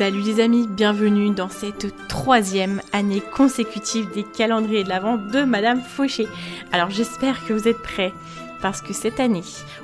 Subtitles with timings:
[0.00, 5.82] Salut les amis, bienvenue dans cette troisième année consécutive des calendriers de l'Avent de Madame
[5.82, 6.26] Fauché.
[6.72, 8.14] Alors j'espère que vous êtes prêts
[8.62, 9.42] parce que cette année,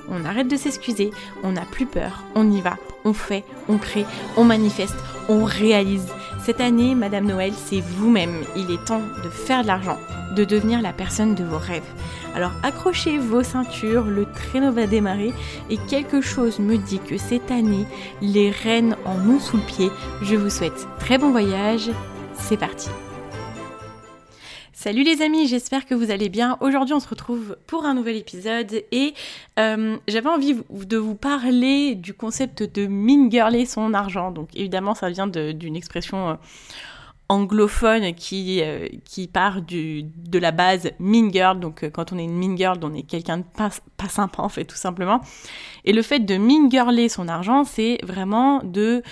[0.08, 1.10] on arrête de s'excuser,
[1.42, 4.06] on n'a plus peur, on y va, on fait, on crée,
[4.38, 4.96] on manifeste,
[5.28, 6.08] on réalise.
[6.46, 8.44] Cette année, Madame Noël, c'est vous-même.
[8.54, 9.98] Il est temps de faire de l'argent,
[10.36, 11.82] de devenir la personne de vos rêves.
[12.36, 15.32] Alors accrochez vos ceintures, le traîneau va démarrer
[15.70, 17.84] et quelque chose me dit que cette année,
[18.22, 19.90] les reines en ont sous le pied.
[20.22, 21.90] Je vous souhaite très bon voyage.
[22.34, 22.90] C'est parti.
[24.86, 26.58] Salut les amis, j'espère que vous allez bien.
[26.60, 29.14] Aujourd'hui on se retrouve pour un nouvel épisode et
[29.58, 34.30] euh, j'avais envie de vous parler du concept de mingirler son argent.
[34.30, 36.28] Donc évidemment ça vient d'une expression...
[36.28, 36.34] Euh,
[37.28, 38.86] anglophone qui, euh,
[39.32, 41.58] part de la base mean girl.
[41.58, 44.48] Donc, quand on est une mean girl, on est quelqu'un de pas, pas, sympa, en
[44.48, 45.20] fait, tout simplement.
[45.86, 49.02] Et le fait de mean girler son argent, c'est vraiment de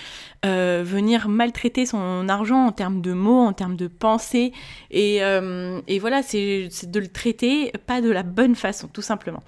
[0.45, 4.53] euh, venir maltraiter son argent en termes de mots, en termes de pensée.
[4.91, 9.43] Et, et voilà, c'est de le traiter pas de la bonne façon, tout simplement.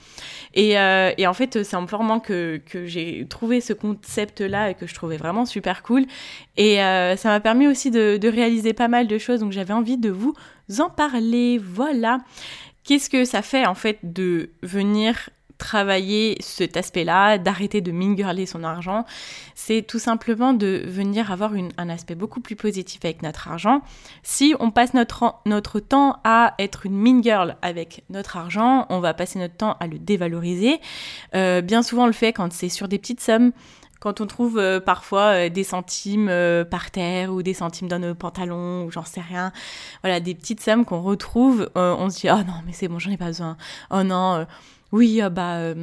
[0.55, 4.87] Et, et en fait, c'est en formant que, que j'ai trouvé ce concept-là et que
[4.87, 6.07] je trouvais vraiment super cool.
[6.57, 10.11] Et ça m'a permis aussi de réaliser pas mal de choses, donc j'avais envie de
[10.11, 10.35] vous
[10.79, 11.59] en parler.
[11.59, 12.21] Voilà.
[12.85, 18.63] Qu'est-ce que ça fait en fait de venir travailler cet aspect-là, d'arrêter de mingurler son
[18.65, 19.05] argent,
[19.55, 23.81] c'est tout simplement de venir avoir un aspect beaucoup plus positif avec notre argent.
[24.23, 29.01] Si on passe notre, notre temps à être une mean girl avec notre argent, on
[29.01, 30.81] va passer notre temps à le dévaloriser.
[31.35, 33.53] Euh, bien souvent on le fait quand c'est sur des petites sommes.
[33.99, 36.31] Quand on trouve euh, parfois euh, des centimes
[36.71, 39.53] par terre ou des centimes dans nos pantalons ou j'en sais rien,
[40.03, 43.11] voilà, des petites sommes qu'on retrouve, on se dit oh non mais c'est bon j'en
[43.11, 43.57] ai pas besoin,
[43.91, 44.47] oh non,
[44.93, 45.75] oui ah bah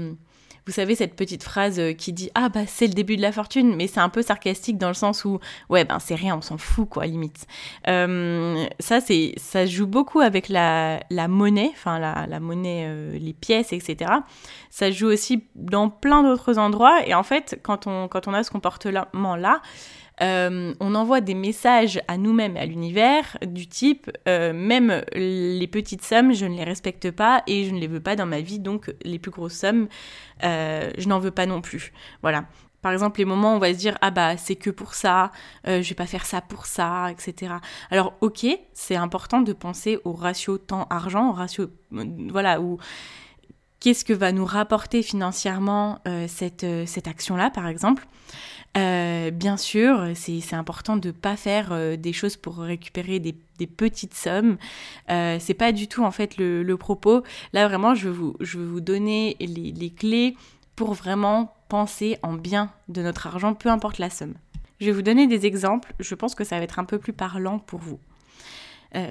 [0.66, 3.34] vous savez, cette petite phrase euh, qui dit Ah, bah, c'est le début de la
[3.34, 6.42] fortune, mais c'est un peu sarcastique dans le sens où, ouais, ben, c'est rien, on
[6.42, 7.48] s'en fout, quoi, limite.
[7.90, 13.18] Euh, ça, c'est, ça joue beaucoup avec la, la monnaie, enfin, la, la monnaie, euh,
[13.18, 14.12] les pièces, etc.
[14.70, 18.44] Ça joue aussi dans plein d'autres endroits, et en fait, quand on, quand on a
[18.44, 19.62] ce comportement-là,
[20.22, 26.04] euh, on envoie des messages à nous-mêmes à l'univers du type euh, même les petites
[26.04, 28.60] sommes, je ne les respecte pas et je ne les veux pas dans ma vie,
[28.60, 29.88] donc les plus grosses sommes,
[30.44, 31.94] euh, je n'en veux pas non plus.
[32.22, 32.46] Voilà.
[32.82, 35.32] Par exemple, les moments où on va se dire ah bah c'est que pour ça,
[35.66, 37.54] je vais pas faire ça pour ça, etc.
[37.90, 42.60] Alors ok, c'est important de penser au ratio temps-argent, au ratio voilà
[43.84, 48.08] qu'est-ce que va nous rapporter financièrement cette, cette action-là, par exemple.
[48.76, 53.36] Euh, bien sûr, c'est important de ne pas faire euh, des choses pour récupérer des,
[53.68, 54.58] petites sommes.
[55.10, 57.24] Euh, c'est pas du tout en fait le, propos.
[57.54, 60.36] Là vraiment, je veux vous, je donner les, les, clés
[60.76, 64.34] pour vraiment penser en bien de notre argent, peu importe la somme.
[64.82, 65.94] Je vais vous donner des exemples.
[66.00, 68.00] Je pense que ça va être un peu plus parlant pour vous.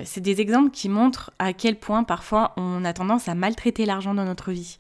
[0.05, 4.15] C'est des exemples qui montrent à quel point parfois on a tendance à maltraiter l'argent
[4.15, 4.79] dans notre vie.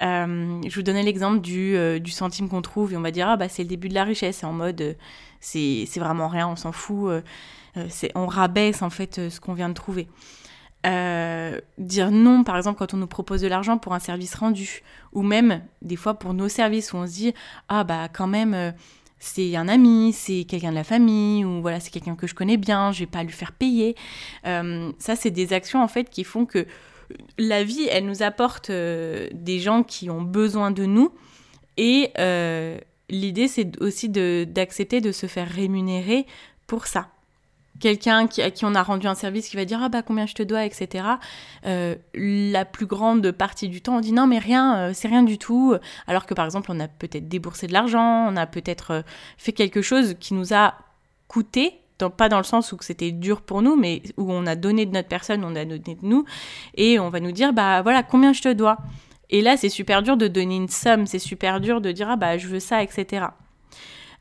[0.00, 3.28] Euh, je vous donnais l'exemple du, euh, du centime qu'on trouve et on va dire
[3.28, 4.44] ah bah c'est le début de la richesse.
[4.44, 4.94] en mode euh,
[5.40, 7.10] c'est vraiment rien, on s'en fout.
[8.14, 10.08] on rabaisse en fait ce qu'on vient de trouver.
[10.84, 14.82] dire non, par exemple, quand on nous propose de l'argent pour un service rendu,
[15.12, 17.34] ou même des fois pour nos services où on se dit
[17.68, 18.74] ah bah quand même
[19.20, 22.56] c'est un ami, c'est quelqu'un de la famille, ou voilà c'est quelqu'un que je connais
[22.56, 23.96] bien, je vais pas lui faire payer.
[24.44, 26.66] ça c'est des actions en fait qui font que
[27.38, 31.12] la vie, elle nous apporte euh, des gens qui ont besoin de nous.
[31.76, 32.78] Et euh,
[33.08, 36.26] l'idée, c'est aussi d'accepter de, se faire rémunérer
[36.66, 37.08] pour ça.
[37.80, 40.26] Quelqu'un qui, à qui on a rendu un service qui va dire Ah bah combien
[40.26, 41.04] je te dois, etc.
[41.66, 45.38] Euh, la plus grande partie du temps, on dit Non, mais rien, c'est rien du
[45.38, 45.74] tout.
[46.06, 49.04] Alors que par exemple, on a peut-être déboursé de l'argent, on a peut-être
[49.36, 50.74] fait quelque chose qui nous a
[51.28, 54.86] coûté pas dans le sens où c'était dur pour nous, mais où on a donné
[54.86, 56.24] de notre personne, on a donné de nous,
[56.76, 58.78] et on va nous dire, bah voilà, combien je te dois.
[59.30, 62.16] Et là, c'est super dur de donner une somme, c'est super dur de dire, ah
[62.16, 63.26] bah je veux ça, etc.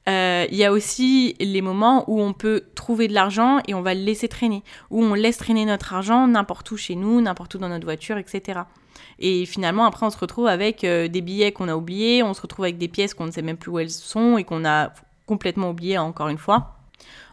[0.07, 3.81] Euh, il y a aussi les moments où on peut trouver de l'argent et on
[3.81, 7.55] va le laisser traîner, où on laisse traîner notre argent n'importe où chez nous, n'importe
[7.55, 8.61] où dans notre voiture, etc.
[9.19, 12.41] Et finalement, après, on se retrouve avec euh, des billets qu'on a oubliés, on se
[12.41, 14.93] retrouve avec des pièces qu'on ne sait même plus où elles sont et qu'on a
[15.25, 16.76] complètement oublié encore une fois.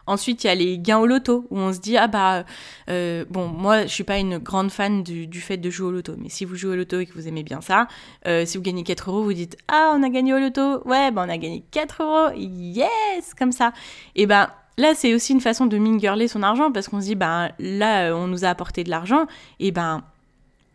[0.07, 2.45] Ensuite, il y a les gains au loto, où on se dit, ah bah,
[2.89, 6.13] euh, bon, moi, je suis pas une grande fan du, fait de jouer au loto,
[6.17, 7.87] mais si vous jouez au loto et que vous aimez bien ça,
[8.27, 11.09] euh, si vous gagnez 4 euros, vous dites, ah, on a gagné au loto, ouais,
[11.11, 13.73] bah, on a gagné 4 euros, yes, comme ça.
[14.15, 17.15] Et ben, là, c'est aussi une façon de mingerler son argent, parce qu'on se dit,
[17.15, 19.25] ben, là, on nous a apporté de l'argent,
[19.59, 20.03] et ben,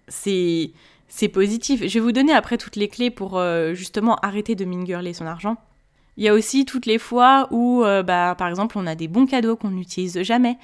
[0.08, 0.72] c'est
[1.10, 1.82] c'est positif.
[1.82, 5.26] Je vais vous donner après toutes les clés pour euh, justement arrêter de mingerler son
[5.26, 5.56] argent.
[6.20, 9.08] Il y a aussi toutes les fois où, euh, bah, par exemple, on a des
[9.08, 10.58] bons cadeaux qu'on n'utilise jamais.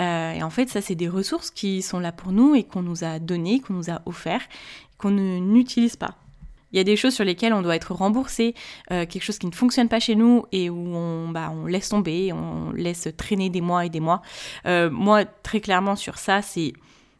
[0.00, 2.82] Euh, et en fait, ça, c'est des ressources qui sont là pour nous et qu'on
[2.82, 4.50] nous a données, qu'on nous a offertes,
[4.98, 6.16] qu'on n'utilise pas.
[6.72, 8.56] Il y a des choses sur lesquelles on doit être remboursé,
[8.88, 12.32] quelque chose qui ne fonctionne pas chez nous et où on, bah, on laisse tomber,
[12.32, 14.22] on laisse traîner des mois et des mois.
[14.90, 16.72] moi, très clairement, sur ça, c'est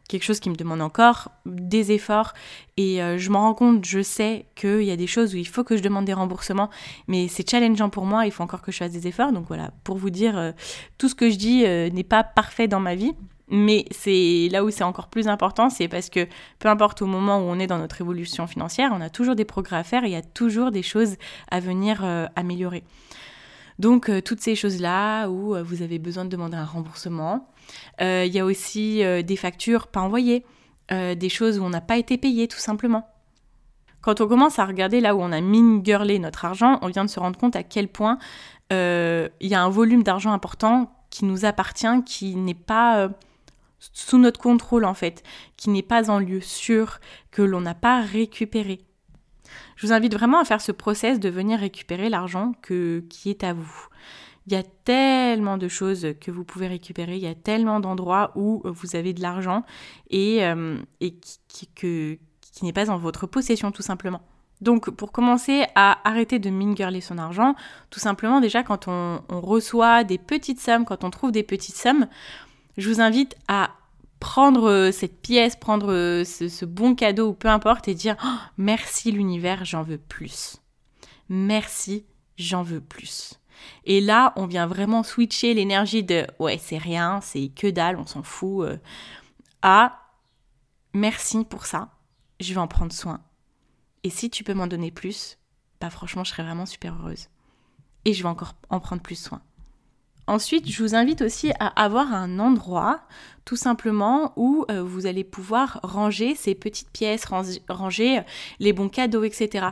[0.09, 2.33] quelque chose qui me demande encore des efforts
[2.77, 5.47] et euh, je m'en rends compte, je sais qu'il y a des choses où il
[5.47, 6.71] faut que je demande des remboursements,
[7.09, 9.33] mais c'est challengeant pour moi, il faut encore que je fasse des efforts.
[9.33, 10.53] Donc voilà, pour vous dire, euh,
[10.99, 13.13] tout ce que je dis euh, n'est pas parfait dans ma vie,
[13.49, 16.27] mais c'est là où c'est encore plus important, c'est parce que
[16.59, 19.45] peu importe au moment où on est dans notre évolution financière, on a toujours des
[19.45, 21.17] progrès à faire il y a toujours des choses
[21.51, 22.05] à venir
[22.35, 22.83] améliorer.
[23.79, 27.49] Donc toutes ces choses-là où vous avez besoin de demander un remboursement,
[28.01, 30.45] euh, il y a aussi euh, des factures pas envoyées,
[30.93, 33.09] euh, des choses où on n'a pas été payé tout simplement.
[34.01, 37.11] Quand on commence à regarder là où on a mingerlé notre argent, on vient de
[37.11, 38.19] se rendre compte à quel point
[38.71, 43.09] il y a un volume d'argent important qui nous appartient, qui n'est pas
[43.79, 45.23] sous notre contrôle en fait,
[45.57, 47.01] qui n'est pas en lieu sûr,
[47.33, 48.81] que l'on n'a pas récupéré.
[49.77, 53.53] Je vous invite vraiment à faire ce process de venir récupérer l'argent qui est à
[53.53, 53.89] vous.
[54.47, 58.31] Il y a tellement de choses que vous pouvez récupérer, il y a tellement d'endroits
[58.37, 59.65] où vous avez de l'argent
[60.09, 64.23] et, euh, qui, qui n'est pas en votre possession tout simplement.
[64.61, 67.55] Donc pour commencer à arrêter de mingerler son argent,
[67.91, 72.07] tout simplement déjà quand on, reçoit des petites sommes, quand on trouve des petites sommes,
[72.79, 73.71] je vous invite à
[74.21, 75.89] prendre cette pièce, prendre
[76.25, 80.57] ce, bon cadeau ou peu importe et dire oh, merci l'univers, j'en veux plus.
[81.29, 83.35] Merci, j'en veux plus.
[83.85, 88.07] Et là, on vient vraiment switcher l'énergie de ouais, c'est rien, c'est que dalle, on
[88.07, 88.79] s'en fout, euh,
[89.63, 90.03] à
[90.93, 91.91] merci pour ça,
[92.41, 93.21] je vais en prendre soin.
[94.03, 95.39] Et si tu peux m'en donner plus,
[95.81, 97.29] bah franchement, je serais vraiment super heureuse.
[98.05, 99.43] Et je vais encore en prendre plus soin.
[100.27, 103.01] Ensuite, je vous invite aussi à avoir un endroit,
[103.45, 107.27] tout simplement, où euh, vous allez pouvoir ranger ces petites pièces,
[107.69, 108.23] ranger
[108.59, 109.69] les bons cadeaux, etc.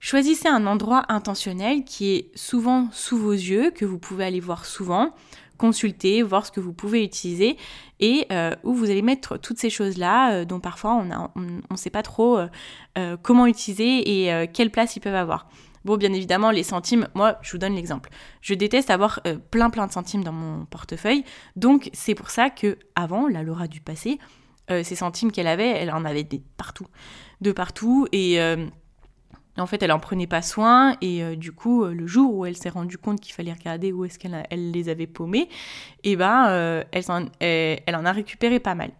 [0.00, 4.64] Choisissez un endroit intentionnel qui est souvent sous vos yeux, que vous pouvez aller voir
[4.64, 5.12] souvent,
[5.58, 7.56] consulter, voir ce que vous pouvez utiliser
[8.00, 11.90] et euh, où vous allez mettre toutes ces choses-là euh, dont parfois on ne sait
[11.90, 12.38] pas trop
[12.96, 15.48] euh, comment utiliser et quelle place ils peuvent avoir.
[15.84, 18.10] Bon, bien évidemment, les centimes, moi, je vous donne l'exemple.
[18.40, 19.20] Je déteste avoir
[19.50, 21.24] plein plein de centimes dans mon portefeuille,
[21.56, 24.18] donc c'est pour ça que avant, la Laura du passé,
[24.68, 26.86] ces centimes qu'elle avait, elle en avait des partout,
[27.40, 28.38] de partout et
[29.60, 32.46] en fait, elle en prenait pas soin et euh, du coup, euh, le jour où
[32.46, 35.48] elle s'est rendue compte qu'il fallait regarder où est-ce qu'elle elle les avait paumés,
[36.04, 38.90] eh ben, euh, elle, en, a récupéré pas mal.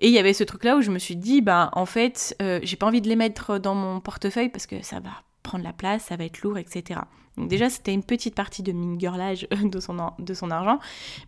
[0.00, 2.76] Et il y avait ce truc-là où je me suis dit, bah, en fait, j'ai
[2.76, 5.10] pas envie de les mettre dans mon portefeuille parce que ça va
[5.44, 7.00] prendre la place, ça va être lourd, etc.
[7.36, 10.80] Donc déjà, c'était une petite partie de mingerlage de son, de son argent.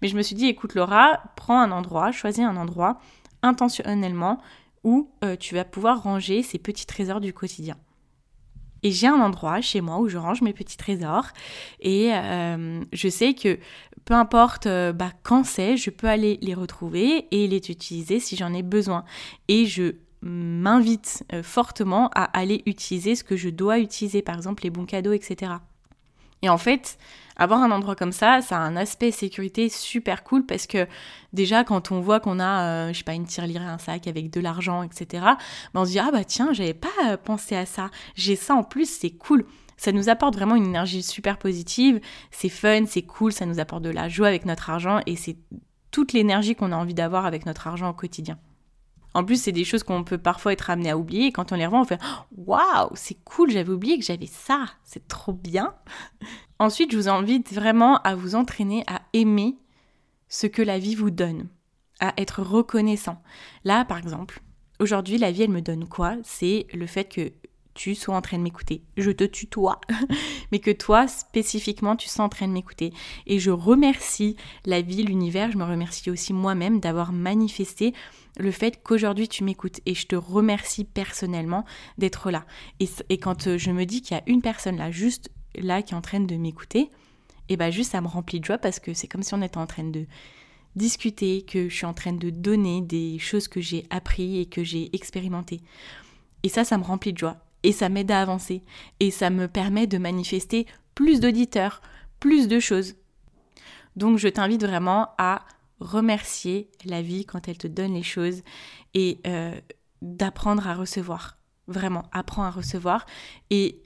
[0.02, 2.98] Mais je me suis dit, écoute Laura, prends un endroit, choisis un endroit
[3.42, 4.40] intentionnellement
[4.82, 7.76] où tu vas pouvoir ranger ces petits trésors du quotidien.
[8.86, 11.26] Et j'ai un endroit chez moi où je range mes petits trésors.
[11.80, 13.58] Et euh, je sais que
[14.04, 18.36] peu importe euh, bah, quand c'est, je peux aller les retrouver et les utiliser si
[18.36, 19.04] j'en ai besoin.
[19.48, 24.62] Et je m'invite euh, fortement à aller utiliser ce que je dois utiliser, par exemple
[24.64, 25.52] les bons cadeaux, etc.
[26.42, 26.98] Et en fait,
[27.36, 30.86] avoir un endroit comme ça, ça a un aspect sécurité super cool parce que
[31.32, 34.30] déjà quand on voit qu'on a, euh, je sais pas, une tirelire, un sac avec
[34.30, 35.24] de l'argent, etc.,
[35.74, 38.54] ben on se dit ah bah tiens, j'avais pas euh, pensé à ça, j'ai ça
[38.54, 39.44] en plus, c'est cool.
[39.78, 43.82] Ça nous apporte vraiment une énergie super positive, c'est fun, c'est cool, ça nous apporte
[43.82, 45.36] de la joie avec notre argent et c'est
[45.90, 48.38] toute l'énergie qu'on a envie d'avoir avec notre argent au quotidien.
[49.16, 51.32] En plus, c'est des choses qu'on peut parfois être amené à oublier.
[51.32, 51.98] Quand on les revend, on fait
[52.36, 55.74] Waouh, c'est cool, j'avais oublié que j'avais ça, c'est trop bien.
[56.58, 59.56] Ensuite, je vous invite vraiment à vous entraîner à aimer
[60.28, 61.48] ce que la vie vous donne,
[61.98, 63.22] à être reconnaissant.
[63.64, 64.42] Là, par exemple,
[64.80, 66.16] aujourd'hui, la vie, elle me donne quoi?
[66.22, 67.32] C'est le fait que
[67.76, 68.82] tu sois en train de m'écouter.
[68.96, 69.80] Je te tutoie,
[70.52, 72.92] mais que toi, spécifiquement, tu sois en train de m'écouter.
[73.26, 77.94] Et je remercie la vie, l'univers, je me remercie aussi moi-même d'avoir manifesté
[78.38, 79.80] le fait qu'aujourd'hui tu m'écoutes.
[79.86, 81.64] Et je te remercie personnellement
[81.98, 82.44] d'être là.
[82.80, 85.94] Et, quand euh, je me dis qu'il y a une personne là, juste là, qui
[85.94, 86.90] est en train de m'écouter,
[87.48, 89.58] et bah juste ça me remplit de joie parce que c'est comme si on était
[89.58, 90.06] en train de
[90.74, 94.64] discuter, que je suis en train de donner des choses que j'ai appris et que
[94.64, 95.60] j'ai expérimenté.
[96.42, 97.45] Et ça, ça me remplit de joie.
[97.66, 98.62] Et ça m'aide à avancer.
[99.00, 101.82] Et ça me permet de manifester plus d'auditeurs,
[102.20, 102.94] plus de choses.
[103.96, 105.42] Donc je t'invite vraiment à
[105.80, 108.42] remercier la vie quand elle te donne les choses
[108.94, 109.52] et euh,
[110.00, 111.36] d'apprendre à recevoir.
[111.66, 113.04] Vraiment, apprends à recevoir.
[113.50, 113.82] Et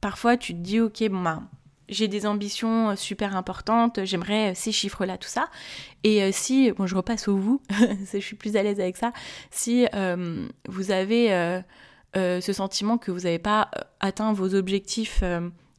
[0.00, 1.42] parfois tu te dis, ok, bon, bah,
[1.90, 5.50] j'ai des ambitions euh, super importantes, j'aimerais euh, ces chiffres-là, tout ça.
[6.02, 7.60] Et si, bon, je repasse au vous,
[8.10, 9.12] je suis plus à l'aise avec ça,
[9.50, 9.86] si
[10.66, 11.62] vous avez
[12.14, 15.22] ce sentiment que vous n'avez pas atteint vos objectifs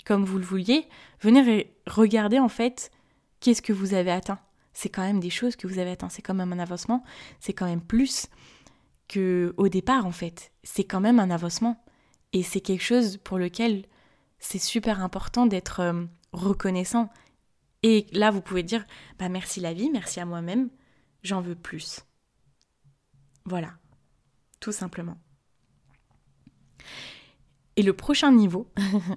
[0.06, 0.88] comme vous le vouliez,
[1.22, 2.92] venez regarder en fait
[3.40, 4.40] qu'est-ce que vous avez atteint.
[4.74, 7.04] C'est quand même des choses que vous avez atteint, c'est quand même un avancement,
[7.40, 8.28] c'est quand même plus
[9.08, 10.52] que au départ en fait.
[10.64, 11.84] C'est quand même un avancement.
[12.32, 13.86] Et c'est quelque chose pour lequel
[14.40, 17.10] c'est super important d'être euh, reconnaissant.
[17.84, 18.86] Et là, vous pouvez dire,
[19.18, 20.70] bah merci la vie, merci à moi-même,
[21.24, 22.02] j'en veux plus.
[23.46, 23.74] Voilà,
[24.60, 25.18] tout simplement.
[27.76, 28.68] Et le prochain niveau,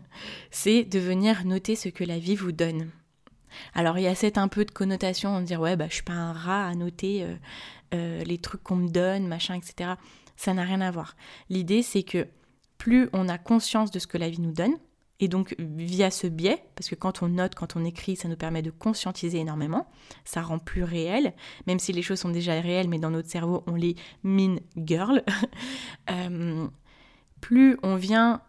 [0.51, 2.91] c'est de venir noter ce que la vie vous donne.
[3.75, 6.03] Alors il y a cette un peu de connotation de dire ouais bah je suis
[6.03, 7.35] pas un rat à noter euh,
[7.93, 9.95] euh, les trucs qu'on me donne, machin, etc.
[10.37, 11.17] Ça n'a rien à voir.
[11.51, 12.27] L'idée c'est que
[12.79, 14.77] plus on a conscience de ce que la vie nous donne,
[15.23, 18.37] et donc, via ce biais, parce que quand on note, quand on écrit, ça nous
[18.37, 19.87] permet de conscientiser énormément,
[20.25, 21.33] ça rend plus réel,
[21.69, 25.23] même si les choses sont déjà réelles, mais dans notre cerveau, on les mine girl.
[26.11, 26.67] Euh,
[27.43, 28.41] plus on vient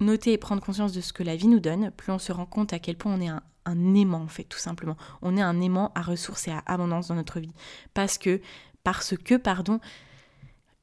[0.00, 2.46] noter et prendre conscience de ce que la vie nous donne, plus on se rend
[2.46, 4.96] compte à quel point on est un, aimant, en fait, tout simplement.
[5.22, 7.52] On est un aimant à ressources et à abondance dans notre vie.
[7.94, 8.40] Parce que,
[8.82, 9.78] parce que, pardon,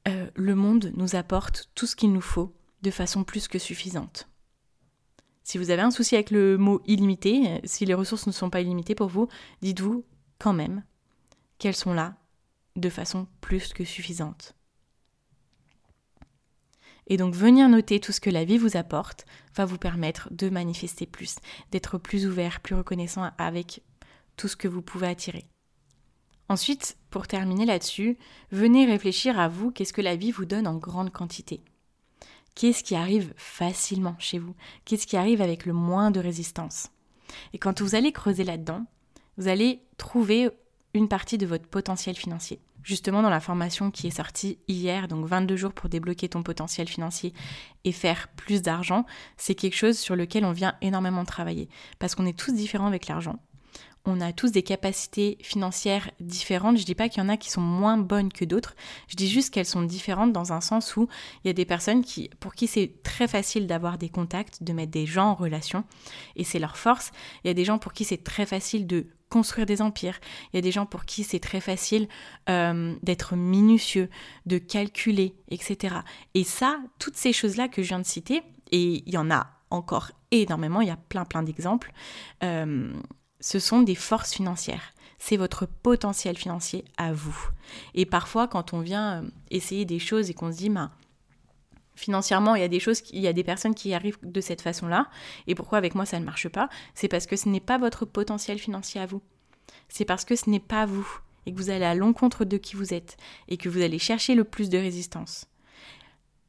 [0.08, 4.28] euh, le monde nous apporte tout ce qu'il nous faut de façon plus que suffisante.
[5.42, 8.50] Si vous avez un souci avec le mot illimité, euh, si les ressources ne sont
[8.50, 9.28] pas illimitées pour vous,
[9.62, 10.04] dites-vous
[10.38, 10.84] quand même
[11.58, 12.16] qu'elles sont là
[12.76, 14.55] de façon plus que suffisante.
[17.06, 20.48] Et donc venir noter tout ce que la vie vous apporte va vous permettre de
[20.48, 21.36] manifester plus,
[21.70, 23.82] d'être plus ouvert, plus reconnaissant avec
[24.36, 25.46] tout ce que vous pouvez attirer.
[26.48, 28.18] Ensuite, pour terminer là-dessus,
[28.52, 31.60] venez réfléchir à vous, qu'est-ce que la vie vous donne en grande quantité
[32.54, 34.54] Qu'est-ce qui arrive facilement chez vous?
[34.84, 36.88] Qu'est-ce qui arrive avec le moins de résistance?
[37.52, 38.86] Et quand vous allez creuser là-dedans,
[39.36, 40.50] vous allez trouver
[40.94, 42.60] une partie de votre potentiel financier.
[42.86, 46.86] Justement, dans la formation qui est sortie hier, donc 22 jours pour débloquer ton potentiel
[46.86, 47.32] financier
[47.82, 49.04] et faire plus d'argent,
[49.36, 51.68] c'est quelque chose sur lequel on vient énormément travailler.
[51.98, 53.40] Parce qu'on est tous différents avec l'argent
[54.06, 56.78] on a tous des capacités financières différentes.
[56.78, 58.76] Je dis pas qu'il y en a qui sont moins bonnes que d'autres.
[59.08, 61.08] Je dis juste qu'elles sont différentes dans un sens où
[61.42, 64.72] il y a des personnes qui, pour qui c'est très facile d'avoir des contacts, de
[64.72, 65.84] mettre des gens en relation,
[66.36, 67.10] et c'est leur force.
[67.44, 70.18] Il y a des gens pour qui c'est très facile de construire des empires.
[70.52, 72.08] Il y a des gens pour qui c'est très facile
[72.48, 74.08] euh, d'être minutieux,
[74.46, 75.96] de calculer, etc.
[76.34, 79.48] Et ça, toutes ces choses-là que je viens de citer, et il y en a
[79.70, 81.92] encore énormément, il y a plein plein d'exemples.
[82.42, 82.92] Euh,
[83.40, 84.92] ce sont des forces financières.
[85.18, 87.36] C'est votre potentiel financier à vous.
[87.94, 90.90] Et parfois, quand on vient euh, essayer des choses et qu'on se dit, bah,
[91.96, 94.62] financièrement, il y a des choses, il y a des personnes qui arrivent de cette
[94.62, 95.08] façon-là.
[95.48, 96.68] Et pourquoi avec moi ça ne marche pas?
[96.94, 99.22] C'est parce que ce n'est pas votre potentiel financier à vous.
[99.88, 101.08] C'est parce que ce n'est pas vous
[101.46, 103.16] et que vous allez à l'encontre de qui vous êtes
[103.48, 105.46] et que vous allez chercher le plus de résistance.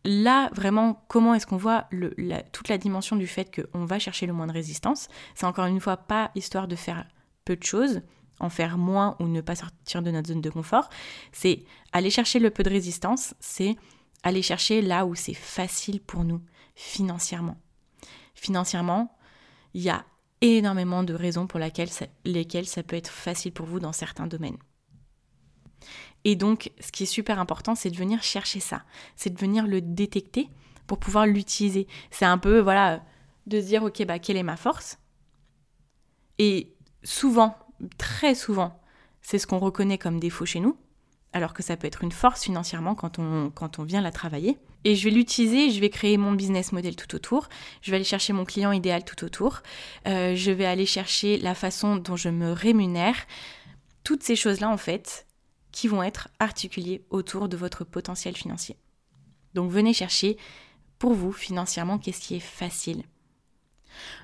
[0.06, 1.90] Là, vraiment, comment est-ce qu'on voit
[2.52, 5.08] toute la dimension du fait qu'on va chercher le moins de résistance?
[5.36, 7.06] C'est encore une fois pas histoire de faire
[7.46, 8.02] peu de choses,
[8.40, 10.90] en faire moins ou ne pas sortir de notre zone de confort.
[11.32, 13.76] C'est aller chercher le peu de résistance, c'est
[14.28, 16.42] aller chercher là où c'est facile pour nous,
[16.76, 17.58] financièrement.
[18.36, 19.18] Financièrement,
[19.74, 20.06] il y a
[20.42, 21.90] énormément de raisons pour lesquelles
[22.68, 24.58] ça peut être facile pour vous dans certains domaines.
[26.24, 28.84] Et donc, ce qui est super important, c'est de venir chercher ça,
[29.16, 30.50] c'est de venir le détecter
[30.86, 31.88] pour pouvoir l'utiliser.
[32.12, 33.04] C'est un peu, voilà,
[33.46, 35.00] de se dire, ok, bah, quelle est ma force?
[36.38, 37.58] Et souvent,
[37.98, 38.82] très souvent,
[39.22, 40.78] c'est ce qu'on reconnaît comme défaut chez nous,
[41.38, 44.58] alors que ça peut être une force financièrement quand on, vient la travailler.
[44.84, 47.50] Et je vais l'utiliser, je vais créer mon business model tout autour,
[47.82, 49.62] je vais aller chercher mon client idéal tout autour,
[50.08, 53.16] euh, je vais aller chercher la façon dont je me rémunère.
[54.04, 55.26] Toutes ces choses-là, en fait,
[55.72, 58.78] qui vont être articulés autour de votre potentiel financier.
[59.54, 60.38] Donc venez chercher
[61.00, 63.04] pour vous financièrement qu'est-ce qui est facile.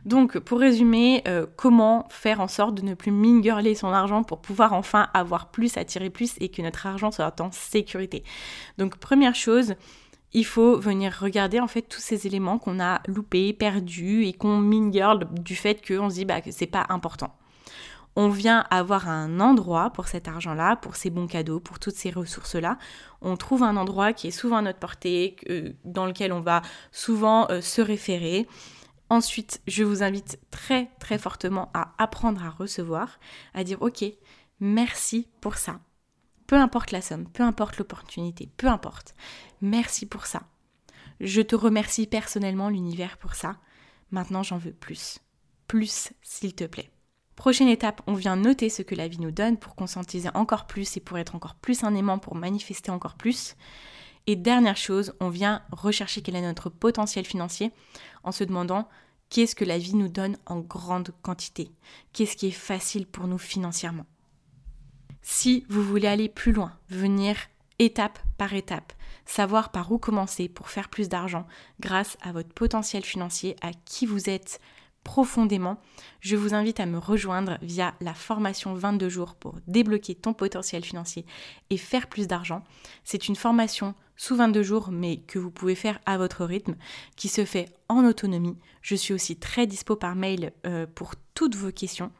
[0.05, 4.39] Donc pour résumer, euh, comment faire en sorte de ne plus mingerler son argent pour
[4.39, 8.23] pouvoir enfin avoir plus, attirer plus et que notre argent soit en sécurité.
[8.77, 9.75] Donc première chose,
[10.33, 14.57] il faut venir regarder en fait tous ces éléments qu'on a loupés, perdus et qu'on
[14.57, 17.35] mingerle du fait qu'on se dit bah, que c'est pas important.
[18.15, 22.11] on vient avoir un endroit pour cet argent-là, pour ces bons cadeaux, pour toutes ces
[22.11, 22.77] ressources-là.
[23.21, 25.35] On trouve un endroit qui est souvent à notre portée,
[25.83, 26.61] dans lequel on va
[26.91, 28.47] souvent euh, se référer.
[29.13, 33.19] Ensuite, je vous invite très très fortement à apprendre à recevoir,
[33.53, 34.03] à dire ok,
[34.59, 35.81] merci pour ça.
[36.47, 39.13] Peu importe la somme, peu importe l'opportunité, peu importe.
[39.61, 40.41] Merci pour ça.
[41.19, 43.57] Je te remercie personnellement l'univers pour ça.
[44.09, 45.19] Maintenant, j'en veux plus.
[45.67, 46.89] Plus, s'il te plaît.
[47.35, 50.97] Prochaine étape, on vient noter ce que la vie nous donne pour conscientiser encore plus
[50.97, 53.55] et pour être encore plus un aimant, pour manifester encore plus.
[54.27, 57.71] Et dernière chose, on vient rechercher quel est notre potentiel financier
[58.23, 58.87] en se demandant
[59.29, 61.71] qu'est-ce que la vie nous donne en grande quantité,
[62.13, 64.05] qu'est-ce qui est facile pour nous financièrement.
[65.21, 67.35] Si vous voulez aller plus loin, venir
[67.79, 68.93] étape par étape,
[69.25, 71.47] savoir par où commencer pour faire plus d'argent
[71.79, 74.59] grâce à votre potentiel financier, à qui vous êtes,
[75.03, 75.81] profondément,
[76.21, 80.83] je vous invite à me rejoindre via la formation 22 jours pour débloquer ton potentiel
[80.83, 81.25] financier
[81.69, 82.63] et faire plus d'argent.
[83.03, 86.75] C'est une formation sous 22 jours, mais que vous pouvez faire à votre rythme,
[87.15, 88.57] qui se fait en autonomie.
[88.81, 92.11] Je suis aussi très dispo par mail euh, pour toutes vos questions.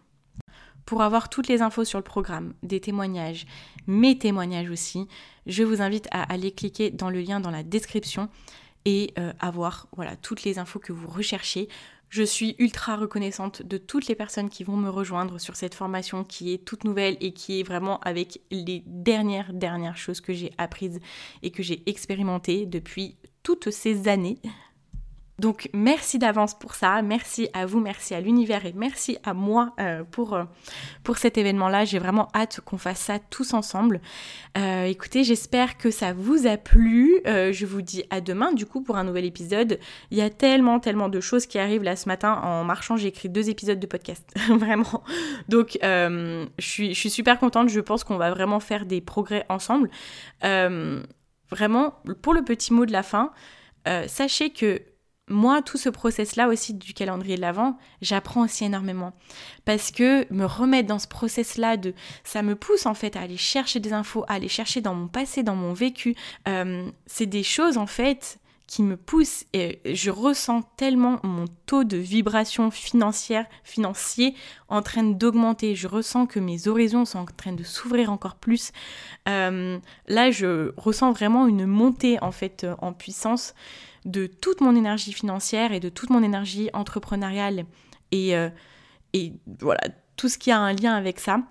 [0.86, 3.46] Pour avoir toutes les infos sur le programme, des témoignages,
[3.88, 5.08] mes témoignages aussi,
[5.46, 8.30] je vous invite à aller cliquer dans le lien dans la description
[8.86, 11.70] et euh, avoir voilà toutes les infos que vous recherchez.
[12.14, 16.24] Je suis ultra reconnaissante de toutes les personnes qui vont me rejoindre sur cette formation
[16.24, 20.52] qui est toute nouvelle et qui est vraiment avec les dernières, dernières choses que j'ai
[20.60, 21.00] apprises
[21.42, 24.38] et que j'ai expérimentées depuis toutes ces années.
[25.40, 29.74] Donc merci d'avance pour ça, merci à vous, merci à l'univers et merci à moi
[29.80, 30.44] euh, pour, euh,
[31.04, 31.86] pour cet événement-là.
[31.86, 34.00] J'ai vraiment hâte qu'on fasse ça tous ensemble.
[34.58, 37.20] Euh, écoutez, j'espère que ça vous a plu.
[37.26, 39.80] je vous dis à demain du coup pour un nouvel épisode.
[40.12, 42.34] Il y a tellement, tellement de choses qui arrivent là ce matin.
[42.44, 45.04] En marchant, j'ai écrit deux épisodes de podcast, vraiment.
[45.50, 49.46] Donc je, suis, je suis super contente, je pense qu'on va vraiment faire des progrès
[49.50, 49.90] ensemble.
[50.42, 53.32] vraiment, pour le petit mot de la fin,
[54.08, 54.80] sachez que
[55.30, 59.14] moi, tout ce process-là aussi du calendrier de l'Avent, j'apprends aussi énormément.
[59.64, 63.38] Parce que me remettre dans ce process-là, de, ça me pousse en fait à aller
[63.38, 66.16] chercher des infos, à aller chercher dans mon passé, dans mon vécu.
[66.48, 71.84] Euh, c'est des choses en fait qui me poussent et je ressens tellement mon taux
[71.84, 74.36] de vibration financière, financier
[74.68, 75.76] en train d'augmenter.
[75.76, 78.72] Je ressens que mes horizons sont en train de s'ouvrir encore plus.
[79.30, 83.54] Euh, là, je ressens vraiment une montée en fait en puissance
[84.06, 87.66] de toute mon énergie financière et de toute mon énergie entrepreneuriale
[88.12, 88.50] et, euh,
[89.14, 89.82] et voilà,
[90.16, 91.42] tout ce qui a un lien avec ça.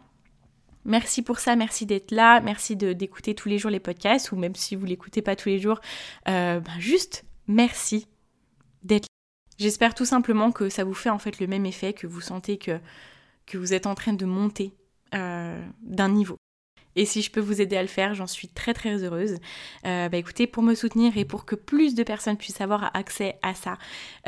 [0.85, 4.57] Merci pour ça, merci d'être là, merci d'écouter tous les jours les podcasts, ou même
[4.57, 5.81] si vous l'écoutez pas tous les jours,
[6.29, 8.09] euh, ben juste merci
[8.83, 9.09] d'être là.
[9.59, 12.59] J'espère tout simplement que ça vous fait en fait le même effet, que vous sentez
[12.59, 12.81] que,
[13.47, 14.75] que vous êtes en train de monter
[15.15, 16.37] euh, d'un niveau.
[16.97, 19.37] Et si je peux vous aider à le faire, j'en suis très très heureuse.
[19.87, 23.37] Euh, bah écoutez, pour me soutenir et pour que plus de personnes puissent avoir accès
[23.43, 23.79] à ça,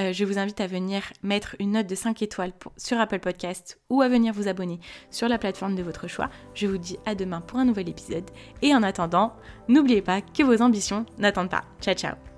[0.01, 3.79] euh, je vous invite à venir mettre une note de 5 étoiles sur Apple Podcast
[3.91, 6.31] ou à venir vous abonner sur la plateforme de votre choix.
[6.55, 8.31] Je vous dis à demain pour un nouvel épisode.
[8.63, 9.35] Et en attendant,
[9.69, 11.65] n'oubliez pas que vos ambitions n'attendent pas.
[11.81, 12.34] Ciao ciao